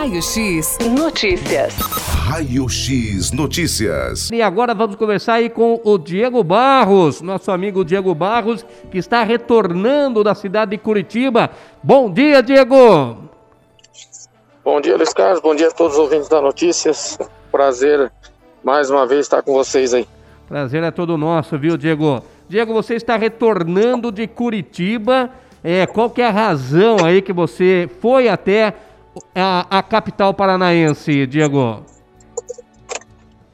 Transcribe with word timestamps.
Raio 0.00 0.22
X 0.22 0.78
Notícias. 0.96 1.74
Raio 1.74 2.66
X 2.70 3.32
Notícias. 3.32 4.30
E 4.30 4.40
agora 4.40 4.72
vamos 4.72 4.96
conversar 4.96 5.34
aí 5.34 5.50
com 5.50 5.78
o 5.84 5.98
Diego 5.98 6.42
Barros, 6.42 7.20
nosso 7.20 7.50
amigo 7.50 7.84
Diego 7.84 8.14
Barros, 8.14 8.64
que 8.90 8.96
está 8.96 9.22
retornando 9.22 10.24
da 10.24 10.34
cidade 10.34 10.70
de 10.70 10.78
Curitiba. 10.78 11.50
Bom 11.82 12.10
dia, 12.10 12.42
Diego! 12.42 13.18
Bom 14.64 14.80
dia, 14.80 14.96
Luiz 14.96 15.12
Carlos. 15.12 15.42
Bom 15.42 15.54
dia 15.54 15.68
a 15.68 15.70
todos 15.70 15.92
os 15.92 15.98
ouvintes 15.98 16.30
da 16.30 16.40
Notícias. 16.40 17.18
Prazer 17.52 18.10
mais 18.64 18.88
uma 18.88 19.06
vez 19.06 19.20
estar 19.20 19.42
com 19.42 19.52
vocês 19.52 19.92
aí. 19.92 20.08
Prazer 20.48 20.82
é 20.82 20.90
todo 20.90 21.18
nosso, 21.18 21.58
viu, 21.58 21.76
Diego? 21.76 22.24
Diego, 22.48 22.72
você 22.72 22.94
está 22.94 23.18
retornando 23.18 24.10
de 24.10 24.26
Curitiba. 24.26 25.28
É, 25.62 25.86
qual 25.86 26.08
que 26.08 26.22
é 26.22 26.26
a 26.26 26.30
razão 26.30 27.04
aí 27.04 27.20
que 27.20 27.34
você 27.34 27.86
foi 28.00 28.30
até 28.30 28.74
a, 29.34 29.78
a 29.78 29.82
capital 29.82 30.32
paranaense, 30.34 31.26
Diego? 31.26 31.84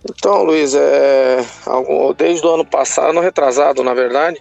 Então, 0.08 0.44
Luiz, 0.44 0.74
é, 0.74 1.44
desde 2.16 2.46
o 2.46 2.54
ano 2.54 2.64
passado, 2.64 3.10
ano 3.10 3.20
retrasado, 3.20 3.82
na 3.82 3.92
verdade, 3.92 4.40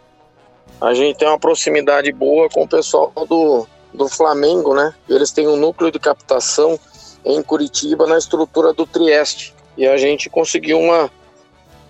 a 0.80 0.94
gente 0.94 1.18
tem 1.18 1.28
uma 1.28 1.40
proximidade 1.40 2.12
boa 2.12 2.48
com 2.50 2.64
o 2.64 2.68
pessoal 2.68 3.12
do, 3.28 3.66
do 3.94 4.08
Flamengo, 4.08 4.76
né? 4.76 4.94
Eles 5.10 5.32
têm 5.32 5.48
um 5.48 5.56
núcleo 5.56 5.92
de 5.92 6.00
captação 6.00 6.80
em 7.24 7.42
Curitiba 7.42 8.06
na 8.06 8.18
estrutura 8.18 8.74
do 8.74 8.86
Trieste. 8.86 9.56
E 9.76 9.88
a 9.88 9.98
gente 9.98 10.30
conseguiu 10.30 10.80
uma, 10.80 11.10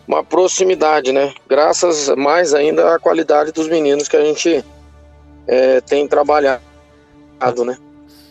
uma 0.08 0.24
proximidade, 0.24 1.12
né? 1.12 1.34
Graças 1.48 2.10
mais 2.16 2.54
ainda 2.54 2.96
à 2.96 3.00
qualidade 3.00 3.52
dos 3.52 3.68
meninos 3.68 4.08
que 4.08 4.16
a 4.16 4.24
gente 4.24 4.64
é, 5.48 5.82
tem 5.82 6.08
trabalhado, 6.08 6.62
né? 7.66 7.78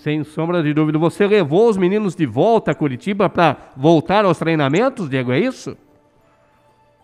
Sem 0.05 0.23
sombra 0.23 0.63
de 0.63 0.75
dúvida. 0.75 0.99
Você 0.99 1.27
levou 1.27 1.67
os 1.67 1.79
meninos 1.79 2.15
de 2.15 2.27
volta 2.27 2.73
a 2.73 2.75
Curitiba 2.75 3.31
para 3.31 3.57
voltar 3.75 4.27
aos 4.27 4.37
treinamentos, 4.37 5.09
Diego, 5.09 5.33
é 5.33 5.39
isso? 5.39 5.79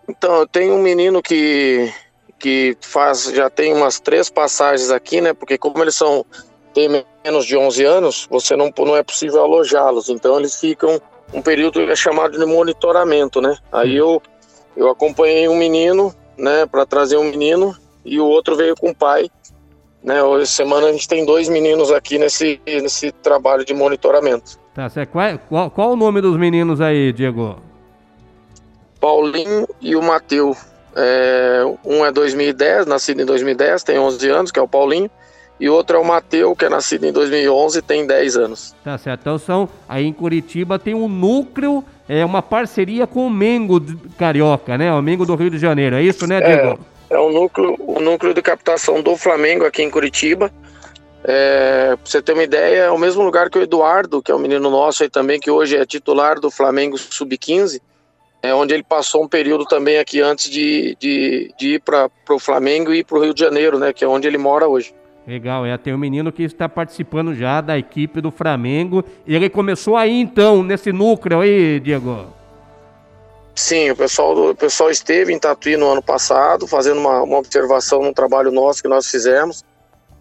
Então, 0.07 0.35
eu 0.35 0.47
tenho 0.47 0.75
um 0.75 0.83
menino 0.83 1.19
que, 1.19 1.91
que 2.37 2.77
faz, 2.79 3.23
já 3.23 3.49
tem 3.49 3.73
umas 3.73 3.99
três 3.99 4.29
passagens 4.29 4.91
aqui, 4.91 5.19
né? 5.19 5.33
Porque 5.33 5.57
como 5.57 5.83
eles 5.83 5.95
são 5.95 6.23
têm 6.75 7.03
menos 7.25 7.47
de 7.47 7.57
11 7.57 7.83
anos, 7.83 8.27
você 8.29 8.55
não, 8.55 8.71
não 8.77 8.95
é 8.95 9.01
possível 9.01 9.41
alojá-los. 9.41 10.07
Então, 10.07 10.37
eles 10.37 10.59
ficam 10.59 11.01
um 11.33 11.41
período 11.41 11.81
é 11.81 11.95
chamado 11.95 12.37
de 12.37 12.45
monitoramento, 12.45 13.41
né? 13.41 13.57
Aí 13.71 13.95
eu 13.95 14.21
eu 14.77 14.87
acompanhei 14.89 15.47
um 15.47 15.57
menino, 15.57 16.13
né, 16.37 16.67
para 16.67 16.85
trazer 16.85 17.17
um 17.17 17.31
menino 17.31 17.75
e 18.05 18.19
o 18.19 18.25
outro 18.25 18.55
veio 18.55 18.75
com 18.75 18.91
o 18.91 18.95
pai. 18.95 19.27
Né, 20.03 20.23
hoje 20.23 20.47
semana 20.47 20.87
a 20.87 20.91
gente 20.91 21.07
tem 21.07 21.25
dois 21.25 21.47
meninos 21.47 21.91
aqui 21.91 22.17
nesse, 22.17 22.59
nesse 22.65 23.11
trabalho 23.11 23.63
de 23.63 23.73
monitoramento. 23.73 24.59
Tá 24.73 24.89
certo. 24.89 25.11
Qual, 25.11 25.39
qual, 25.47 25.69
qual 25.69 25.91
o 25.91 25.95
nome 25.95 26.21
dos 26.21 26.37
meninos 26.37 26.81
aí, 26.81 27.13
Diego? 27.13 27.59
Paulinho 28.99 29.67
e 29.79 29.95
o 29.95 30.01
Mateu. 30.01 30.55
É, 30.95 31.63
um 31.85 32.03
é 32.05 32.11
2010, 32.11 32.85
nascido 32.85 33.21
em 33.21 33.25
2010, 33.25 33.83
tem 33.83 33.99
11 33.99 34.29
anos, 34.29 34.51
que 34.51 34.59
é 34.59 34.61
o 34.61 34.67
Paulinho. 34.67 35.09
E 35.59 35.69
outro 35.69 35.97
é 35.97 35.99
o 35.99 36.03
Mateu, 36.03 36.55
que 36.55 36.65
é 36.65 36.69
nascido 36.69 37.05
em 37.05 37.11
2011, 37.11 37.81
tem 37.83 38.07
10 38.07 38.37
anos. 38.37 38.75
Tá 38.83 38.97
certo. 38.97 39.21
Então 39.21 39.37
são, 39.37 39.69
aí 39.87 40.05
em 40.05 40.13
Curitiba 40.13 40.79
tem 40.79 40.95
um 40.95 41.07
núcleo 41.07 41.83
é 42.09 42.25
uma 42.25 42.41
parceria 42.41 43.07
com 43.07 43.25
o 43.25 43.29
Mengo 43.29 43.81
Carioca, 44.17 44.77
né? 44.77 44.91
O 44.93 45.01
Mengo 45.01 45.25
do 45.25 45.33
Rio 45.33 45.49
de 45.49 45.57
Janeiro. 45.57 45.95
É 45.95 46.03
isso, 46.03 46.27
né, 46.27 46.39
é, 46.39 46.41
Diego? 46.41 46.67
É, 46.67 46.90
é 47.11 47.19
o 47.19 47.29
núcleo, 47.29 47.75
o 47.79 47.99
núcleo 47.99 48.33
de 48.33 48.41
captação 48.41 49.01
do 49.01 49.17
Flamengo 49.17 49.65
aqui 49.65 49.83
em 49.83 49.89
Curitiba. 49.89 50.51
É, 51.23 51.95
pra 51.97 51.99
você 52.03 52.21
ter 52.21 52.33
uma 52.33 52.43
ideia, 52.43 52.83
é 52.83 52.91
o 52.91 52.97
mesmo 52.97 53.21
lugar 53.21 53.49
que 53.49 53.59
o 53.59 53.61
Eduardo, 53.61 54.23
que 54.23 54.31
é 54.31 54.35
um 54.35 54.39
menino 54.39 54.71
nosso 54.71 55.03
aí 55.03 55.09
também, 55.09 55.39
que 55.39 55.51
hoje 55.51 55.75
é 55.75 55.85
titular 55.85 56.39
do 56.39 56.49
Flamengo 56.49 56.97
Sub-15, 56.97 57.79
é 58.41 58.55
onde 58.55 58.73
ele 58.73 58.81
passou 58.81 59.23
um 59.23 59.27
período 59.27 59.65
também 59.65 59.99
aqui 59.99 60.19
antes 60.19 60.49
de, 60.49 60.97
de, 60.99 61.53
de 61.59 61.75
ir 61.75 61.81
para 61.81 62.09
o 62.29 62.39
Flamengo 62.39 62.91
e 62.91 62.99
ir 62.99 63.03
para 63.03 63.17
o 63.17 63.21
Rio 63.21 63.33
de 63.33 63.41
Janeiro, 63.41 63.77
né? 63.77 63.93
Que 63.93 64.03
é 64.03 64.07
onde 64.07 64.27
ele 64.27 64.37
mora 64.37 64.67
hoje. 64.67 64.95
Legal, 65.27 65.63
é. 65.65 65.77
Tem 65.77 65.93
um 65.93 65.99
menino 65.99 66.31
que 66.31 66.41
está 66.41 66.67
participando 66.67 67.35
já 67.35 67.61
da 67.61 67.77
equipe 67.77 68.19
do 68.19 68.31
Flamengo. 68.31 69.03
Ele 69.27 69.47
começou 69.47 69.95
aí 69.95 70.19
então, 70.19 70.63
nesse 70.63 70.91
núcleo 70.91 71.41
aí, 71.41 71.79
Diego. 71.79 72.40
Sim, 73.53 73.91
o 73.91 73.95
pessoal, 73.95 74.51
o 74.51 74.55
pessoal 74.55 74.89
esteve 74.89 75.33
em 75.33 75.39
Tatuí 75.39 75.75
no 75.77 75.89
ano 75.89 76.01
passado, 76.01 76.65
fazendo 76.67 76.99
uma, 76.99 77.21
uma 77.21 77.37
observação 77.37 78.01
no 78.01 78.13
trabalho 78.13 78.51
nosso 78.51 78.81
que 78.81 78.87
nós 78.87 79.07
fizemos. 79.07 79.63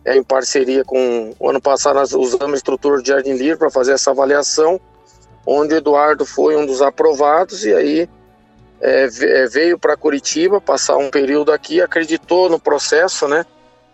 É, 0.05 0.17
em 0.17 0.23
parceria 0.23 0.83
com. 0.83 1.35
O 1.39 1.51
ano 1.51 1.61
passado 1.61 1.97
nós 1.97 2.13
usamos 2.13 2.55
a 2.55 2.57
estrutura 2.57 3.03
de 3.03 3.09
Jardim 3.09 3.35
Livre 3.35 3.59
para 3.59 3.71
fazer 3.71 3.93
essa 3.93 4.11
avaliação, 4.11 4.81
onde 5.47 5.75
o 5.75 5.77
Eduardo 5.77 6.25
foi 6.25 6.57
um 6.57 6.65
dos 6.65 6.81
aprovados 6.81 7.67
e 7.67 7.75
aí 7.75 8.09
é, 8.81 9.09
é 9.23 9.47
veio 9.47 9.79
para 9.79 9.99
Curitiba 9.99 10.59
passar 10.59 10.97
um 10.97 11.11
período 11.11 11.53
aqui, 11.53 11.83
acreditou 11.83 12.49
no 12.49 12.59
processo, 12.59 13.29
né? 13.29 13.45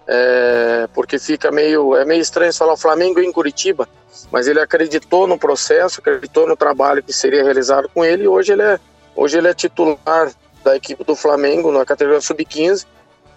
é, 0.07 0.89
porque 0.95 1.19
fica 1.19 1.51
meio, 1.51 1.97
é 1.97 2.05
meio 2.05 2.21
estranho 2.21 2.55
falar 2.55 2.77
Flamengo 2.77 3.21
em 3.21 3.33
Curitiba, 3.33 3.89
mas 4.31 4.47
ele 4.47 4.61
acreditou 4.61 5.27
no 5.27 5.39
processo, 5.39 6.01
acreditou 6.01 6.47
no 6.47 6.57
trabalho 6.57 7.03
que 7.03 7.13
seria 7.13 7.43
realizado 7.43 7.89
com 7.93 8.05
ele 8.05 8.25
e 8.25 8.29
hoje 8.29 8.53
ele 8.53 8.63
é, 8.63 8.79
hoje 9.17 9.39
ele 9.39 9.49
é 9.49 9.55
titular 9.55 10.31
da 10.63 10.77
equipe 10.77 11.03
do 11.05 11.17
Flamengo 11.17 11.73
na 11.73 11.85
categoria 11.85 12.21
sub-15 12.21 12.87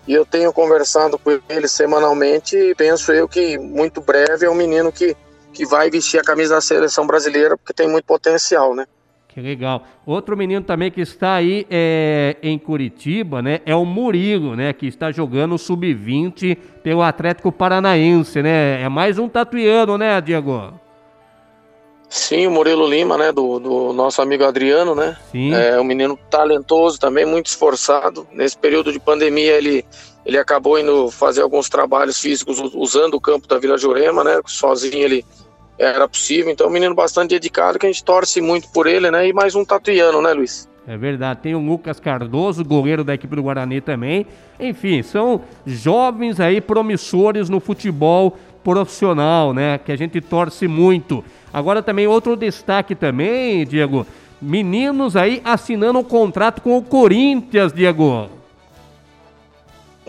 e 0.07 0.13
eu 0.13 0.25
tenho 0.25 0.51
conversado 0.51 1.17
com 1.17 1.39
ele 1.47 1.67
semanalmente 1.67 2.55
e 2.55 2.75
penso 2.75 3.11
eu 3.11 3.27
que 3.27 3.57
muito 3.57 4.01
breve 4.01 4.45
é 4.45 4.49
um 4.49 4.55
menino 4.55 4.91
que, 4.91 5.15
que 5.53 5.65
vai 5.65 5.89
vestir 5.89 6.19
a 6.19 6.23
camisa 6.23 6.55
da 6.55 6.61
seleção 6.61 7.05
brasileira 7.05 7.55
porque 7.55 7.73
tem 7.73 7.87
muito 7.87 8.05
potencial, 8.05 8.75
né? 8.75 8.85
Que 9.27 9.39
legal. 9.39 9.83
Outro 10.07 10.35
menino 10.35 10.65
também 10.65 10.89
que 10.89 11.01
está 11.01 11.35
aí 11.35 11.67
é, 11.69 12.35
em 12.41 12.57
Curitiba, 12.57 13.43
né? 13.43 13.61
É 13.63 13.75
o 13.75 13.85
Murilo, 13.85 14.55
né? 14.55 14.73
Que 14.73 14.87
está 14.87 15.11
jogando 15.11 15.55
sub-20 15.55 16.57
pelo 16.81 17.03
Atlético 17.03 17.51
Paranaense, 17.51 18.41
né? 18.41 18.81
É 18.81 18.89
mais 18.89 19.19
um 19.19 19.29
tatuiano, 19.29 19.99
né, 19.99 20.19
Diego? 20.19 20.73
Sim, 22.09 22.47
o 22.47 22.51
Murilo 22.51 22.87
Lima, 22.87 23.17
né? 23.17 23.31
Do, 23.31 23.59
do 23.59 23.93
nosso 23.93 24.19
amigo 24.19 24.43
Adriano, 24.43 24.95
né? 24.95 25.15
Sim. 25.31 25.53
É 25.53 25.79
um 25.79 25.83
menino 25.83 26.17
talentoso 26.29 26.99
também, 26.99 27.23
muito 27.23 27.45
esforçado. 27.45 28.27
Nesse 28.33 28.57
período 28.57 28.91
de 28.91 28.99
pandemia, 28.99 29.53
ele, 29.55 29.85
ele 30.25 30.37
acabou 30.37 30.79
indo 30.79 31.11
fazer 31.11 31.43
alguns 31.43 31.69
trabalhos 31.69 32.19
físicos 32.19 32.59
usando 32.73 33.13
o 33.13 33.21
campo 33.21 33.47
da 33.47 33.59
Vila 33.59 33.77
Jurema, 33.77 34.23
né? 34.23 34.41
Sozinho 34.47 35.03
ele 35.03 35.23
era 35.77 36.07
possível. 36.07 36.51
Então, 36.51 36.65
é 36.65 36.69
um 36.69 36.73
menino 36.73 36.95
bastante 36.95 37.29
dedicado 37.29 37.77
que 37.77 37.85
a 37.85 37.89
gente 37.91 38.03
torce 38.03 38.41
muito 38.41 38.67
por 38.69 38.87
ele, 38.87 39.11
né? 39.11 39.27
E 39.27 39.31
mais 39.33 39.53
um 39.53 39.63
tatuiano, 39.63 40.19
né, 40.19 40.33
Luiz? 40.33 40.67
É 40.87 40.97
verdade. 40.97 41.41
Tem 41.41 41.53
o 41.53 41.59
Lucas 41.59 41.99
Cardoso, 41.99 42.65
goleiro 42.65 43.03
da 43.03 43.13
equipe 43.13 43.35
do 43.35 43.43
Guarani 43.43 43.79
também. 43.79 44.25
Enfim, 44.59 45.03
são 45.03 45.41
jovens 45.63 46.39
aí 46.39 46.59
promissores 46.59 47.47
no 47.47 47.59
futebol 47.59 48.35
profissional, 48.63 49.53
né? 49.53 49.77
Que 49.77 49.91
a 49.91 49.97
gente 49.97 50.19
torce 50.21 50.67
muito. 50.67 51.23
Agora 51.53 51.81
também 51.81 52.07
outro 52.07 52.35
destaque 52.35 52.95
também, 52.95 53.65
Diego. 53.65 54.05
Meninos 54.41 55.15
aí 55.15 55.41
assinando 55.43 55.99
um 55.99 56.03
contrato 56.03 56.61
com 56.61 56.77
o 56.77 56.81
Corinthians, 56.81 57.73
Diego. 57.73 58.29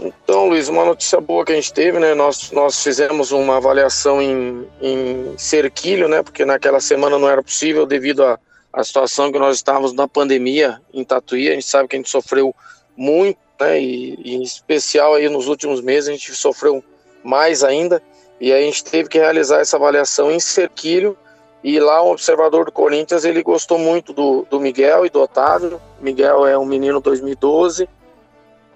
Então, 0.02 0.48
Luiz, 0.48 0.68
uma 0.68 0.84
notícia 0.84 1.20
boa 1.20 1.44
que 1.44 1.52
a 1.52 1.54
gente 1.54 1.72
teve, 1.72 1.98
né? 1.98 2.14
Nós, 2.14 2.50
nós 2.52 2.82
fizemos 2.82 3.32
uma 3.32 3.56
avaliação 3.56 4.22
em, 4.22 4.66
em 4.80 5.34
Cerquilho, 5.36 6.08
né? 6.08 6.22
Porque 6.22 6.44
naquela 6.44 6.80
semana 6.80 7.18
não 7.18 7.28
era 7.28 7.42
possível 7.42 7.84
devido 7.84 8.24
à, 8.24 8.38
à 8.72 8.82
situação 8.82 9.30
que 9.30 9.38
nós 9.38 9.56
estávamos 9.56 9.92
na 9.92 10.08
pandemia 10.08 10.80
em 10.94 11.04
Tatuí. 11.04 11.48
A 11.48 11.52
gente 11.52 11.66
sabe 11.66 11.88
que 11.88 11.96
a 11.96 11.98
gente 11.98 12.08
sofreu 12.08 12.54
muito, 12.96 13.38
né? 13.60 13.80
E, 13.80 14.18
e 14.24 14.34
em 14.36 14.42
especial 14.42 15.14
aí 15.14 15.28
nos 15.28 15.48
últimos 15.48 15.82
meses 15.82 16.08
a 16.08 16.12
gente 16.12 16.34
sofreu 16.34 16.82
mais 17.22 17.62
ainda. 17.62 18.02
E 18.40 18.52
aí 18.52 18.62
a 18.62 18.66
gente 18.66 18.82
teve 18.82 19.08
que 19.08 19.18
realizar 19.18 19.60
essa 19.60 19.76
avaliação 19.76 20.30
em 20.30 20.40
Cerquilho. 20.40 21.16
E 21.62 21.78
lá 21.78 22.00
o 22.02 22.12
observador 22.12 22.64
do 22.64 22.72
Corinthians, 22.72 23.24
ele 23.24 23.42
gostou 23.42 23.78
muito 23.78 24.14
do, 24.14 24.46
do 24.48 24.58
Miguel 24.58 25.04
e 25.04 25.10
do 25.10 25.20
Otávio. 25.20 25.80
Miguel 26.00 26.46
é 26.46 26.56
um 26.56 26.64
menino 26.64 27.00
2012 27.00 27.86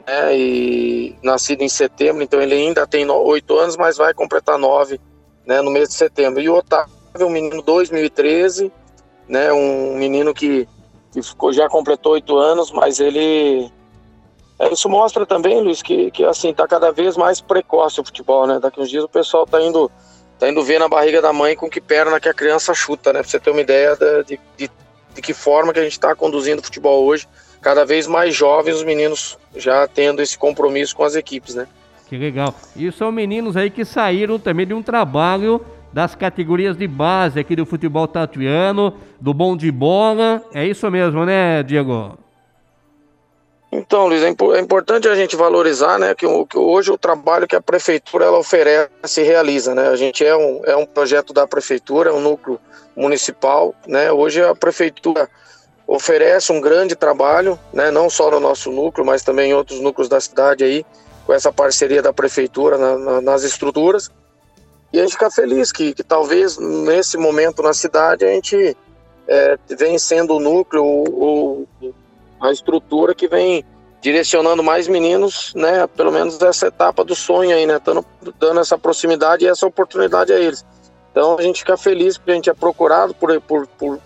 né, 0.06 0.37
e 0.37 1.16
nascido 1.22 1.62
em 1.62 1.69
setembro, 1.69 2.22
então 2.22 2.40
ele 2.40 2.55
ainda 2.55 2.87
tem 2.87 3.08
oito 3.11 3.56
anos, 3.56 3.76
mas 3.76 3.96
vai 3.96 4.12
completar 4.12 4.58
nove 4.58 5.00
né, 5.46 5.61
no 5.61 5.70
mês 5.70 5.88
de 5.88 5.94
setembro. 5.94 6.40
E 6.40 6.49
o 6.49 6.56
Otávio, 6.56 6.93
um 7.20 7.31
menino 7.31 7.62
2013, 7.62 8.70
né, 9.28 9.52
um 9.52 9.96
menino 9.96 10.34
que, 10.34 10.69
que 11.12 11.20
já 11.52 11.69
completou 11.69 12.12
oito 12.12 12.37
anos, 12.37 12.70
mas 12.70 13.00
ele 13.00 13.70
isso 14.72 14.88
mostra 14.88 15.26
também, 15.26 15.60
Luiz, 15.60 15.82
que, 15.82 16.10
que 16.10 16.24
assim, 16.24 16.52
tá 16.54 16.66
cada 16.66 16.92
vez 16.92 17.16
mais 17.16 17.40
precoce 17.40 18.00
o 18.00 18.04
futebol, 18.04 18.46
né? 18.46 18.58
Daqui 18.60 18.80
uns 18.80 18.88
dias 18.88 19.04
o 19.04 19.08
pessoal 19.08 19.46
tá 19.46 19.60
indo, 19.60 19.90
tá 20.38 20.48
indo 20.48 20.62
ver 20.62 20.78
na 20.78 20.88
barriga 20.88 21.20
da 21.20 21.32
mãe 21.32 21.56
com 21.56 21.68
que 21.68 21.80
perna 21.80 22.20
que 22.20 22.28
a 22.28 22.34
criança 22.34 22.72
chuta, 22.72 23.12
né? 23.12 23.20
Pra 23.20 23.28
você 23.28 23.40
ter 23.40 23.50
uma 23.50 23.60
ideia 23.60 23.96
de, 24.24 24.38
de, 24.56 24.70
de 25.14 25.22
que 25.22 25.34
forma 25.34 25.72
que 25.72 25.80
a 25.80 25.82
gente 25.82 25.92
está 25.92 26.14
conduzindo 26.14 26.60
o 26.60 26.64
futebol 26.64 27.04
hoje 27.04 27.26
cada 27.64 27.82
vez 27.86 28.06
mais 28.06 28.34
jovens 28.34 28.76
os 28.76 28.84
meninos 28.84 29.38
já 29.56 29.88
tendo 29.88 30.20
esse 30.20 30.36
compromisso 30.36 30.94
com 30.94 31.02
as 31.02 31.14
equipes, 31.14 31.54
né? 31.54 31.66
Que 32.06 32.18
legal. 32.18 32.54
E 32.76 32.92
são 32.92 33.10
meninos 33.10 33.56
aí 33.56 33.70
que 33.70 33.86
saíram 33.86 34.38
também 34.38 34.66
de 34.66 34.74
um 34.74 34.82
trabalho 34.82 35.64
das 35.90 36.14
categorias 36.14 36.76
de 36.76 36.86
base 36.86 37.40
aqui 37.40 37.56
do 37.56 37.64
futebol 37.64 38.06
tatuiano, 38.06 38.92
do 39.18 39.32
bom 39.32 39.56
de 39.56 39.72
bola. 39.72 40.42
É 40.52 40.66
isso 40.66 40.90
mesmo, 40.90 41.24
né, 41.24 41.62
Diego? 41.62 42.18
Então, 43.76 44.06
Luiz, 44.06 44.23
é, 44.23 44.29
é 44.29 44.61
importante 44.61 45.09
a 45.09 45.17
gente 45.17 45.35
valorizar, 45.35 45.99
né, 45.99 46.15
que, 46.15 46.26
que, 46.44 46.56
hoje 46.56 46.93
o 46.93 46.97
trabalho 46.97 47.44
que 47.44 47.56
a 47.56 47.61
prefeitura 47.61 48.26
ela 48.26 48.38
oferece 48.38 49.21
e 49.21 49.25
realiza, 49.25 49.75
né? 49.75 49.88
A 49.88 49.97
gente 49.97 50.25
é 50.25 50.37
um, 50.37 50.61
é 50.65 50.76
um 50.76 50.87
projeto 50.87 51.32
da 51.32 51.44
prefeitura, 51.44 52.11
é 52.11 52.12
um 52.12 52.21
núcleo 52.21 52.61
municipal, 52.97 53.75
né? 53.85 54.12
Hoje 54.12 54.41
a 54.44 54.55
prefeitura 54.55 55.29
oferece 55.88 56.53
um 56.53 56.61
grande 56.61 56.94
trabalho, 56.94 57.59
né, 57.73 57.91
não 57.91 58.09
só 58.09 58.31
no 58.31 58.38
nosso 58.38 58.71
núcleo, 58.71 59.05
mas 59.05 59.25
também 59.25 59.50
em 59.50 59.55
outros 59.55 59.81
núcleos 59.81 60.09
da 60.09 60.21
cidade 60.21 60.62
aí, 60.62 60.87
com 61.26 61.32
essa 61.32 61.53
parceria 61.53 62.00
da 62.00 62.12
prefeitura 62.12 62.79
na, 62.79 62.97
na, 62.97 63.21
nas 63.21 63.43
estruturas. 63.43 64.09
E 64.93 65.00
a 65.00 65.03
gente 65.03 65.15
fica 65.15 65.32
feliz 65.32 65.73
que, 65.73 65.93
que 65.93 66.05
talvez 66.05 66.59
nesse 66.59 67.19
momento 67.19 67.61
na 67.61 67.75
cidade 67.75 68.25
a 68.25 68.29
gente 68.29 68.76
é, 69.26 69.59
vem 69.76 69.99
sendo 69.99 70.37
o 70.37 70.41
núcleo, 70.41 70.85
o, 70.85 71.67
a 72.44 72.52
estrutura 72.52 73.14
que 73.14 73.26
vem 73.26 73.64
direcionando 74.00 74.62
mais 74.62 74.87
meninos, 74.87 75.55
né, 75.55 75.87
pelo 75.87 76.12
menos 76.12 76.41
essa 76.43 76.67
etapa 76.67 77.02
do 77.02 77.14
sonho 77.14 77.56
aí, 77.56 77.64
né, 77.64 77.81
dando, 77.82 78.05
dando 78.38 78.61
essa 78.61 78.76
proximidade 78.76 79.44
e 79.44 79.49
essa 79.49 79.67
oportunidade 79.67 80.31
a 80.31 80.38
eles. 80.38 80.64
Então 81.11 81.38
a 81.38 81.43
gente 81.43 81.61
fica 81.61 81.75
feliz 81.76 82.19
porque 82.19 82.32
a 82.32 82.35
gente 82.35 82.50
é 82.50 82.55
procurado 82.55 83.14
por, 83.14 83.41
por, 83.41 83.67
por 83.67 83.99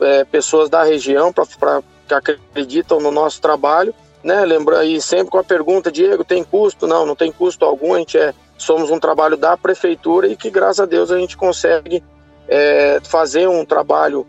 é, 0.00 0.24
pessoas 0.24 0.70
da 0.70 0.82
região 0.82 1.30
pra, 1.30 1.44
pra, 1.58 1.82
que 2.06 2.14
acreditam 2.14 3.00
no 3.00 3.10
nosso 3.10 3.38
trabalho, 3.38 3.94
né, 4.24 4.46
lembra 4.46 4.78
aí 4.78 4.98
sempre 4.98 5.30
com 5.30 5.38
a 5.38 5.44
pergunta, 5.44 5.92
Diego, 5.92 6.24
tem 6.24 6.42
custo? 6.42 6.86
Não, 6.86 7.04
não 7.04 7.14
tem 7.14 7.30
custo 7.30 7.66
algum, 7.66 7.94
a 7.94 7.98
gente 7.98 8.16
é, 8.16 8.32
somos 8.56 8.90
um 8.90 8.98
trabalho 8.98 9.36
da 9.36 9.58
prefeitura 9.58 10.26
e 10.26 10.36
que 10.36 10.48
graças 10.48 10.80
a 10.80 10.86
Deus 10.86 11.10
a 11.10 11.18
gente 11.18 11.36
consegue 11.36 12.02
é, 12.48 12.98
fazer 13.04 13.46
um 13.46 13.62
trabalho 13.62 14.26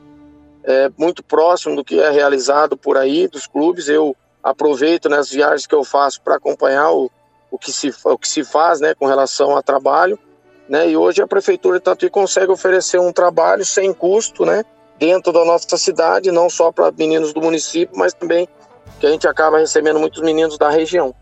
é, 0.63 0.89
muito 0.97 1.23
próximo 1.23 1.75
do 1.75 1.83
que 1.83 1.99
é 1.99 2.09
realizado 2.09 2.77
por 2.77 2.97
aí 2.97 3.27
dos 3.27 3.47
clubes. 3.47 3.87
Eu 3.87 4.15
aproveito 4.43 5.09
nas 5.09 5.29
viagens 5.29 5.67
que 5.67 5.75
eu 5.75 5.83
faço 5.83 6.21
para 6.21 6.35
acompanhar 6.35 6.91
o, 6.91 7.09
o, 7.51 7.57
que 7.57 7.71
se, 7.71 7.93
o 8.03 8.17
que 8.17 8.27
se 8.27 8.43
faz 8.43 8.79
né, 8.79 8.93
com 8.93 9.05
relação 9.05 9.55
a 9.55 9.61
trabalho. 9.61 10.17
Né, 10.67 10.89
e 10.91 10.97
hoje 10.97 11.21
a 11.21 11.27
Prefeitura 11.27 11.79
de 11.79 11.83
Tatuí 11.83 12.09
consegue 12.09 12.51
oferecer 12.51 12.99
um 12.99 13.11
trabalho 13.11 13.65
sem 13.65 13.91
custo 13.91 14.45
né, 14.45 14.63
dentro 14.99 15.33
da 15.33 15.43
nossa 15.43 15.77
cidade, 15.77 16.31
não 16.31 16.47
só 16.49 16.71
para 16.71 16.91
meninos 16.91 17.33
do 17.33 17.41
município, 17.41 17.97
mas 17.97 18.13
também 18.13 18.47
que 18.99 19.07
a 19.07 19.09
gente 19.09 19.27
acaba 19.27 19.57
recebendo 19.57 19.99
muitos 19.99 20.21
meninos 20.21 20.57
da 20.57 20.69
região. 20.69 21.15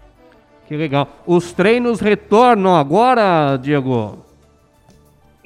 Que 0.68 0.76
legal. 0.76 1.08
Os 1.26 1.54
treinos 1.54 2.02
retornam 2.02 2.76
agora, 2.76 3.56
Diego? 3.56 4.27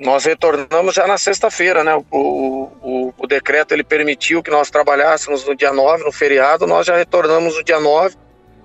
Nós 0.01 0.25
retornamos 0.25 0.95
já 0.95 1.05
na 1.05 1.15
sexta-feira, 1.15 1.83
né? 1.83 1.95
O, 2.09 2.71
o, 2.81 3.13
o, 3.15 3.27
decreto 3.27 3.71
ele 3.71 3.83
permitiu 3.83 4.41
que 4.41 4.49
nós 4.49 4.71
trabalhássemos 4.71 5.45
no 5.45 5.55
dia 5.55 5.71
9, 5.71 6.03
no 6.03 6.11
feriado, 6.11 6.65
nós 6.65 6.87
já 6.87 6.97
retornamos 6.97 7.55
no 7.55 7.63
dia 7.63 7.79
9. 7.79 8.15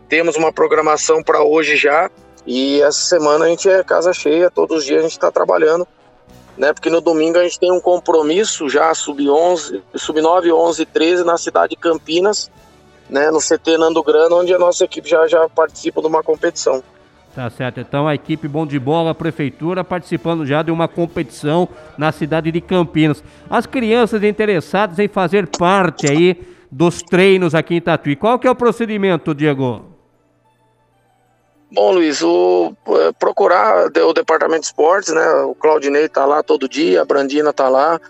Temos 0.08 0.34
uma 0.36 0.50
programação 0.50 1.22
para 1.22 1.44
hoje 1.44 1.76
já. 1.76 2.10
E 2.46 2.80
essa 2.80 3.02
semana 3.02 3.44
a 3.44 3.48
gente 3.48 3.68
é 3.68 3.84
casa 3.84 4.14
cheia, 4.14 4.50
todos 4.50 4.78
os 4.78 4.84
dias 4.86 5.00
a 5.00 5.02
gente 5.02 5.12
está 5.12 5.30
trabalhando, 5.30 5.86
né? 6.56 6.72
Porque 6.72 6.88
no 6.88 7.02
domingo 7.02 7.36
a 7.36 7.42
gente 7.42 7.60
tem 7.60 7.70
um 7.70 7.80
compromisso 7.80 8.66
já 8.70 8.94
sub-11, 8.94 9.82
sub-9, 9.94 10.54
11 10.54 10.82
e 10.82 10.86
13 10.86 11.24
na 11.24 11.36
cidade 11.36 11.74
de 11.74 11.76
Campinas, 11.76 12.50
né? 13.10 13.30
No 13.30 13.40
CT 13.40 13.76
Nando 13.76 14.02
Grana, 14.02 14.36
onde 14.36 14.54
a 14.54 14.58
nossa 14.58 14.86
equipe 14.86 15.06
já, 15.06 15.26
já 15.26 15.46
participa 15.50 16.00
de 16.00 16.06
uma 16.06 16.22
competição. 16.22 16.82
Tá 17.36 17.50
certo. 17.50 17.78
Então 17.80 18.08
a 18.08 18.14
equipe 18.14 18.48
Bom 18.48 18.66
de 18.66 18.78
Bola, 18.78 19.10
a 19.10 19.14
Prefeitura, 19.14 19.84
participando 19.84 20.46
já 20.46 20.62
de 20.62 20.70
uma 20.70 20.88
competição 20.88 21.68
na 21.98 22.10
cidade 22.10 22.50
de 22.50 22.62
Campinas. 22.62 23.22
As 23.50 23.66
crianças 23.66 24.24
interessadas 24.24 24.98
em 24.98 25.06
fazer 25.06 25.46
parte 25.48 26.10
aí 26.10 26.40
dos 26.72 27.02
treinos 27.02 27.54
aqui 27.54 27.74
em 27.74 27.80
Tatuí. 27.82 28.16
Qual 28.16 28.38
que 28.38 28.48
é 28.48 28.50
o 28.50 28.54
procedimento, 28.54 29.34
Diego? 29.34 29.84
Bom, 31.70 31.92
Luiz, 31.92 32.22
o, 32.22 32.74
é, 32.88 33.12
procurar 33.12 33.88
o 33.88 34.14
Departamento 34.14 34.62
de 34.62 34.66
Esportes, 34.68 35.12
né? 35.12 35.30
O 35.42 35.54
Claudinei 35.54 36.08
tá 36.08 36.24
lá 36.24 36.42
todo 36.42 36.66
dia, 36.66 37.02
a 37.02 37.04
Brandina 37.04 37.52
tá 37.52 37.68
lá, 37.68 38.00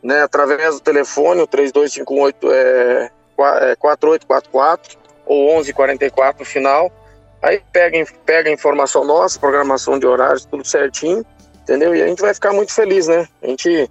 né? 0.00 0.22
Através 0.22 0.76
do 0.76 0.80
telefone, 0.80 1.40
o 1.40 1.48
3258 1.48 2.52
é, 2.52 3.10
é 3.72 3.74
4844 3.74 4.96
ou 5.26 5.56
1144 5.56 6.38
no 6.38 6.46
final 6.46 6.92
Aí 7.42 7.60
pega, 7.72 8.04
pega 8.26 8.50
informação 8.50 9.04
nossa, 9.04 9.38
programação 9.38 9.98
de 9.98 10.06
horários, 10.06 10.44
tudo 10.44 10.64
certinho, 10.66 11.24
entendeu? 11.62 11.94
E 11.94 12.02
a 12.02 12.06
gente 12.06 12.20
vai 12.20 12.34
ficar 12.34 12.52
muito 12.52 12.72
feliz, 12.72 13.06
né? 13.06 13.28
A 13.42 13.46
gente 13.46 13.88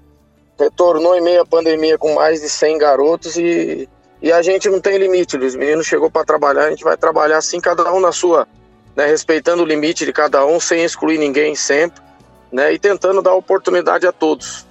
retornou 0.60 1.16
em 1.16 1.22
meio 1.22 1.42
à 1.42 1.46
pandemia 1.46 1.98
com 1.98 2.16
mais 2.16 2.42
de 2.42 2.50
100 2.50 2.78
garotos 2.78 3.38
e, 3.38 3.88
e 4.22 4.32
a 4.32 4.42
gente 4.42 4.70
não 4.70 4.82
tem 4.82 4.98
limite, 4.98 5.38
Os 5.38 5.56
meninos 5.56 5.86
chegou 5.86 6.10
para 6.10 6.26
trabalhar, 6.26 6.66
a 6.66 6.70
gente 6.70 6.84
vai 6.84 6.98
trabalhar 6.98 7.38
assim, 7.38 7.62
cada 7.62 7.94
um 7.94 8.00
na 8.00 8.12
sua, 8.12 8.48
né? 8.96 9.06
Respeitando 9.06 9.64
o 9.64 9.66
limite 9.66 10.06
de 10.06 10.12
cada 10.12 10.46
um, 10.46 10.60
sem 10.60 10.84
excluir 10.84 11.18
ninguém 11.18 11.56
sempre, 11.56 12.02
né? 12.52 12.74
E 12.74 12.80
tentando 12.80 13.22
dar 13.22 13.34
oportunidade 13.34 14.06
a 14.06 14.12
todos. 14.12 14.68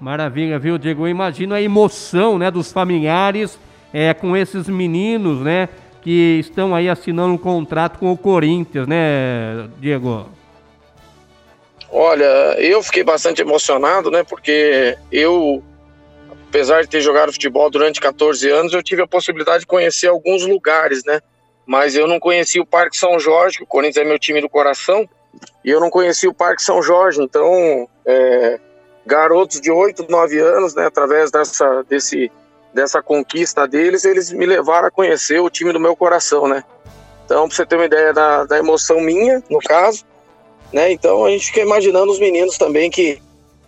Maravilha, 0.00 0.58
viu, 0.58 0.78
Diego? 0.78 1.02
Eu 1.02 1.10
imagino 1.10 1.54
a 1.54 1.60
emoção, 1.60 2.38
né, 2.38 2.52
dos 2.52 2.70
familiares 2.70 3.58
é, 3.92 4.14
com 4.14 4.36
esses 4.36 4.68
meninos, 4.68 5.40
né? 5.40 5.68
Que 6.02 6.38
estão 6.40 6.74
aí 6.74 6.88
assinando 6.88 7.34
um 7.34 7.38
contrato 7.38 7.98
com 7.98 8.12
o 8.12 8.16
Corinthians, 8.16 8.86
né, 8.86 9.68
Diego? 9.78 10.28
Olha, 11.90 12.24
eu 12.58 12.82
fiquei 12.82 13.02
bastante 13.02 13.40
emocionado, 13.40 14.10
né? 14.10 14.22
Porque 14.22 14.96
eu, 15.10 15.62
apesar 16.48 16.82
de 16.82 16.88
ter 16.88 17.00
jogado 17.00 17.32
futebol 17.32 17.70
durante 17.70 18.00
14 18.00 18.48
anos, 18.50 18.72
eu 18.74 18.82
tive 18.82 19.02
a 19.02 19.06
possibilidade 19.06 19.60
de 19.60 19.66
conhecer 19.66 20.08
alguns 20.08 20.46
lugares, 20.46 21.04
né? 21.04 21.20
Mas 21.66 21.94
eu 21.94 22.06
não 22.06 22.20
conheci 22.20 22.60
o 22.60 22.66
Parque 22.66 22.96
São 22.96 23.18
Jorge, 23.18 23.62
o 23.62 23.66
Corinthians 23.66 24.04
é 24.04 24.08
meu 24.08 24.18
time 24.18 24.40
do 24.40 24.48
coração, 24.48 25.08
e 25.64 25.70
eu 25.70 25.80
não 25.80 25.90
conheci 25.90 26.26
o 26.28 26.34
Parque 26.34 26.62
São 26.62 26.82
Jorge. 26.82 27.22
Então, 27.22 27.88
é, 28.04 28.58
garotos 29.06 29.60
de 29.60 29.70
8, 29.70 30.06
9 30.08 30.38
anos, 30.38 30.74
né? 30.74 30.86
Através 30.86 31.30
dessa, 31.30 31.82
desse 31.88 32.30
dessa 32.72 33.02
conquista 33.02 33.66
deles, 33.66 34.04
eles 34.04 34.30
me 34.30 34.46
levaram 34.46 34.88
a 34.88 34.90
conhecer 34.90 35.40
o 35.40 35.50
time 35.50 35.72
do 35.72 35.80
meu 35.80 35.96
coração, 35.96 36.46
né? 36.46 36.62
Então, 37.24 37.46
pra 37.46 37.56
você 37.56 37.66
ter 37.66 37.76
uma 37.76 37.84
ideia 37.84 38.12
da, 38.12 38.44
da 38.44 38.58
emoção 38.58 39.00
minha, 39.00 39.42
no 39.50 39.58
caso, 39.58 40.04
né? 40.72 40.92
Então 40.92 41.24
a 41.24 41.30
gente 41.30 41.46
fica 41.46 41.60
imaginando 41.60 42.10
os 42.10 42.18
meninos 42.18 42.56
também 42.56 42.90
que, 42.90 43.20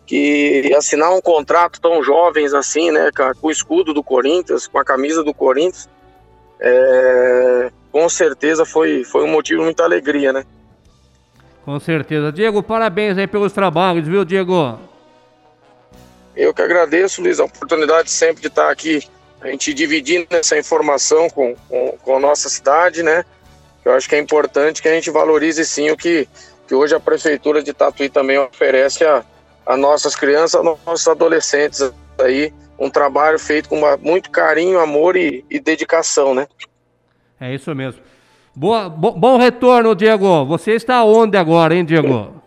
que 0.06 0.72
assinar 0.74 1.12
um 1.12 1.20
contrato 1.20 1.80
tão 1.80 2.02
jovens 2.02 2.54
assim, 2.54 2.90
né? 2.90 3.10
Com 3.40 3.48
o 3.48 3.50
escudo 3.50 3.92
do 3.92 4.02
Corinthians, 4.02 4.66
com 4.66 4.78
a 4.78 4.84
camisa 4.84 5.22
do 5.22 5.34
Corinthians, 5.34 5.88
é, 6.60 7.70
com 7.90 8.08
certeza 8.08 8.64
foi, 8.64 9.04
foi 9.04 9.24
um 9.24 9.28
motivo 9.28 9.60
de 9.60 9.64
muita 9.64 9.84
alegria, 9.84 10.32
né? 10.32 10.44
Com 11.64 11.78
certeza. 11.78 12.32
Diego, 12.32 12.62
parabéns 12.62 13.16
aí 13.18 13.26
pelos 13.26 13.52
trabalhos, 13.52 14.06
viu, 14.06 14.24
Diego? 14.24 14.78
Eu 16.40 16.54
que 16.54 16.62
agradeço, 16.62 17.20
Luiz, 17.20 17.38
a 17.38 17.44
oportunidade 17.44 18.10
sempre 18.10 18.40
de 18.40 18.48
estar 18.48 18.70
aqui, 18.70 19.06
a 19.42 19.48
gente 19.48 19.74
dividindo 19.74 20.26
essa 20.30 20.58
informação 20.58 21.28
com, 21.28 21.54
com, 21.68 21.98
com 22.02 22.16
a 22.16 22.18
nossa 22.18 22.48
cidade, 22.48 23.02
né? 23.02 23.26
Eu 23.84 23.92
acho 23.92 24.08
que 24.08 24.14
é 24.14 24.18
importante 24.18 24.80
que 24.80 24.88
a 24.88 24.94
gente 24.94 25.10
valorize 25.10 25.62
sim 25.66 25.90
o 25.90 25.96
que, 25.98 26.26
que 26.66 26.74
hoje 26.74 26.94
a 26.94 27.00
Prefeitura 27.00 27.62
de 27.62 27.74
Tatuí 27.74 28.08
também 28.08 28.38
oferece 28.38 29.04
a, 29.04 29.22
a 29.66 29.76
nossas 29.76 30.16
crianças, 30.16 30.58
a 30.58 30.62
nossos 30.62 31.06
adolescentes 31.06 31.92
aí, 32.18 32.54
um 32.78 32.88
trabalho 32.88 33.38
feito 33.38 33.68
com 33.68 33.76
uma, 33.76 33.98
muito 33.98 34.30
carinho, 34.30 34.80
amor 34.80 35.16
e, 35.16 35.44
e, 35.50 35.60
dedicação, 35.60 36.34
né? 36.34 36.48
É 37.38 37.54
isso 37.54 37.74
mesmo. 37.74 38.00
Boa, 38.56 38.88
bo, 38.88 39.12
bom 39.12 39.36
retorno, 39.36 39.94
Diego. 39.94 40.46
Você 40.46 40.72
está 40.72 41.04
onde 41.04 41.36
agora, 41.36 41.74
hein, 41.74 41.84
Diego? 41.84 42.40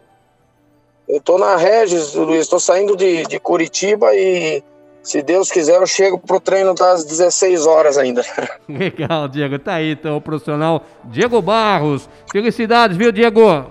Eu 1.07 1.19
tô 1.21 1.37
na 1.37 1.55
Regis, 1.55 2.13
Luiz, 2.13 2.41
estou 2.41 2.59
saindo 2.59 2.95
de, 2.95 3.23
de 3.23 3.39
Curitiba 3.39 4.13
e 4.15 4.63
se 5.01 5.21
Deus 5.21 5.51
quiser 5.51 5.75
eu 5.75 5.85
chego 5.85 6.17
pro 6.17 6.39
treino 6.39 6.73
das 6.73 7.03
16 7.03 7.67
horas 7.67 7.97
ainda. 7.97 8.23
Legal, 8.69 9.27
Diego. 9.27 9.59
Tá 9.59 9.75
aí 9.75 9.91
então 9.91 10.15
o 10.15 10.21
profissional 10.21 10.81
Diego 11.03 11.41
Barros. 11.41 12.09
Felicidades, 12.31 12.95
viu, 12.95 13.11
Diego? 13.11 13.65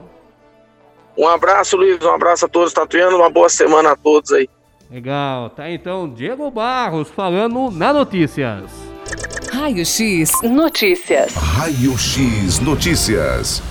Um 1.16 1.26
abraço, 1.26 1.76
Luiz. 1.76 2.02
Um 2.02 2.10
abraço 2.10 2.44
a 2.44 2.48
todos 2.48 2.72
tatuianos. 2.72 3.14
Uma 3.14 3.30
boa 3.30 3.48
semana 3.48 3.92
a 3.92 3.96
todos 3.96 4.30
aí. 4.32 4.48
Legal. 4.90 5.48
Tá 5.50 5.64
aí, 5.64 5.74
então 5.74 6.12
Diego 6.12 6.50
Barros 6.50 7.08
falando 7.08 7.70
na 7.70 7.94
Notícias. 7.94 8.70
Raio 9.50 9.84
X 9.84 10.30
Notícias. 10.42 11.34
Raio 11.34 11.96
X 11.96 12.60
Notícias. 12.60 13.62